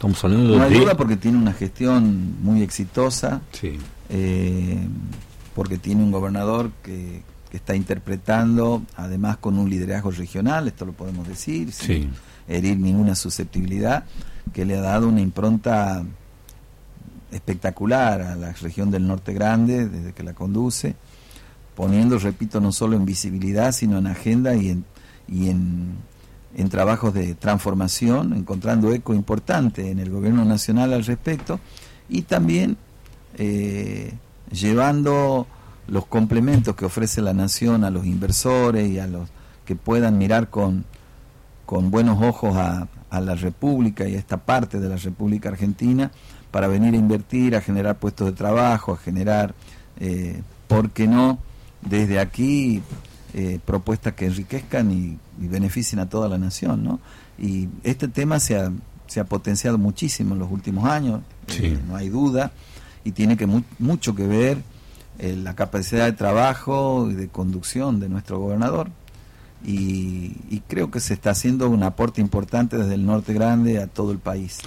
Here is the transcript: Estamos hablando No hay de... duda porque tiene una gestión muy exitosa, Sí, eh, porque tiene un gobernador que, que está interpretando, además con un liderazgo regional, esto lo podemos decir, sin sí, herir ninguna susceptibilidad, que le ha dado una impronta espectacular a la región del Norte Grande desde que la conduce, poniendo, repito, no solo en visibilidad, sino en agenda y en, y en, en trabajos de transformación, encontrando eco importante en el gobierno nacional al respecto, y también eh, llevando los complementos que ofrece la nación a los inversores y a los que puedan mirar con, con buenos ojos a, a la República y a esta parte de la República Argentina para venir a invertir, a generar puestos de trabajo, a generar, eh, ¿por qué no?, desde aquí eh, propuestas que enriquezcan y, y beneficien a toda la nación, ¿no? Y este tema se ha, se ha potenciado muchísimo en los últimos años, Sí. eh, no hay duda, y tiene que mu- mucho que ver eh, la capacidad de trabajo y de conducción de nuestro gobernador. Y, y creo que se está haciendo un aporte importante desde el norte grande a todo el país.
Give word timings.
Estamos 0.00 0.24
hablando 0.24 0.56
No 0.56 0.62
hay 0.62 0.72
de... 0.72 0.78
duda 0.78 0.96
porque 0.96 1.18
tiene 1.18 1.36
una 1.36 1.52
gestión 1.52 2.42
muy 2.42 2.62
exitosa, 2.62 3.42
Sí, 3.52 3.78
eh, 4.08 4.78
porque 5.54 5.76
tiene 5.76 6.02
un 6.02 6.10
gobernador 6.10 6.70
que, 6.82 7.20
que 7.50 7.58
está 7.58 7.76
interpretando, 7.76 8.82
además 8.96 9.36
con 9.36 9.58
un 9.58 9.68
liderazgo 9.68 10.10
regional, 10.10 10.68
esto 10.68 10.86
lo 10.86 10.92
podemos 10.94 11.28
decir, 11.28 11.70
sin 11.72 12.04
sí, 12.04 12.08
herir 12.48 12.78
ninguna 12.78 13.14
susceptibilidad, 13.14 14.04
que 14.54 14.64
le 14.64 14.78
ha 14.78 14.80
dado 14.80 15.06
una 15.06 15.20
impronta 15.20 16.02
espectacular 17.30 18.22
a 18.22 18.36
la 18.36 18.52
región 18.54 18.90
del 18.90 19.06
Norte 19.06 19.34
Grande 19.34 19.86
desde 19.86 20.14
que 20.14 20.22
la 20.22 20.32
conduce, 20.32 20.94
poniendo, 21.74 22.18
repito, 22.18 22.58
no 22.58 22.72
solo 22.72 22.96
en 22.96 23.04
visibilidad, 23.04 23.72
sino 23.72 23.98
en 23.98 24.06
agenda 24.06 24.54
y 24.54 24.70
en, 24.70 24.84
y 25.28 25.50
en, 25.50 25.96
en 26.54 26.68
trabajos 26.68 27.14
de 27.14 27.34
transformación, 27.34 28.32
encontrando 28.32 28.92
eco 28.92 29.14
importante 29.14 29.90
en 29.90 29.98
el 29.98 30.10
gobierno 30.10 30.44
nacional 30.44 30.92
al 30.92 31.04
respecto, 31.04 31.60
y 32.08 32.22
también 32.22 32.76
eh, 33.38 34.12
llevando 34.50 35.46
los 35.86 36.06
complementos 36.06 36.74
que 36.76 36.84
ofrece 36.84 37.20
la 37.20 37.34
nación 37.34 37.84
a 37.84 37.90
los 37.90 38.06
inversores 38.06 38.88
y 38.88 38.98
a 38.98 39.06
los 39.06 39.28
que 39.64 39.76
puedan 39.76 40.18
mirar 40.18 40.50
con, 40.50 40.84
con 41.66 41.90
buenos 41.90 42.22
ojos 42.22 42.56
a, 42.56 42.88
a 43.10 43.20
la 43.20 43.34
República 43.34 44.08
y 44.08 44.14
a 44.14 44.18
esta 44.18 44.38
parte 44.38 44.80
de 44.80 44.88
la 44.88 44.96
República 44.96 45.48
Argentina 45.48 46.10
para 46.50 46.68
venir 46.68 46.94
a 46.94 46.96
invertir, 46.96 47.54
a 47.54 47.60
generar 47.60 47.98
puestos 47.98 48.26
de 48.26 48.32
trabajo, 48.32 48.92
a 48.92 48.96
generar, 48.96 49.54
eh, 49.98 50.42
¿por 50.68 50.90
qué 50.90 51.06
no?, 51.06 51.38
desde 51.82 52.20
aquí 52.20 52.82
eh, 53.34 53.58
propuestas 53.64 54.14
que 54.14 54.26
enriquezcan 54.26 54.90
y, 54.90 55.18
y 55.42 55.46
beneficien 55.48 56.00
a 56.00 56.08
toda 56.08 56.28
la 56.28 56.38
nación, 56.38 56.82
¿no? 56.84 57.00
Y 57.38 57.68
este 57.84 58.08
tema 58.08 58.40
se 58.40 58.56
ha, 58.58 58.70
se 59.06 59.20
ha 59.20 59.24
potenciado 59.24 59.78
muchísimo 59.78 60.34
en 60.34 60.40
los 60.40 60.50
últimos 60.50 60.84
años, 60.88 61.20
Sí. 61.46 61.66
eh, 61.66 61.78
no 61.88 61.96
hay 61.96 62.08
duda, 62.08 62.52
y 63.04 63.12
tiene 63.12 63.36
que 63.36 63.46
mu- 63.46 63.62
mucho 63.78 64.14
que 64.14 64.26
ver 64.26 64.58
eh, 65.18 65.36
la 65.36 65.54
capacidad 65.54 66.04
de 66.06 66.12
trabajo 66.12 67.08
y 67.10 67.14
de 67.14 67.28
conducción 67.28 68.00
de 68.00 68.08
nuestro 68.08 68.38
gobernador. 68.38 68.88
Y, 69.62 70.36
y 70.48 70.62
creo 70.66 70.90
que 70.90 71.00
se 71.00 71.12
está 71.12 71.30
haciendo 71.32 71.68
un 71.68 71.82
aporte 71.82 72.22
importante 72.22 72.78
desde 72.78 72.94
el 72.94 73.04
norte 73.04 73.34
grande 73.34 73.78
a 73.78 73.86
todo 73.88 74.10
el 74.12 74.18
país. 74.18 74.60